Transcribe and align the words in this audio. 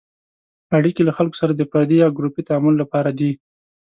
اړیکې 0.77 1.01
له 1.05 1.13
خلکو 1.17 1.39
سره 1.41 1.51
د 1.55 1.61
فردي 1.71 1.97
یا 2.03 2.07
ګروپي 2.17 2.41
تعامل 2.47 2.73
لپاره 2.81 3.09
دي. 3.19 3.31